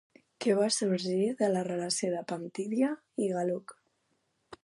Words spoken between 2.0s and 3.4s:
de Pantidia i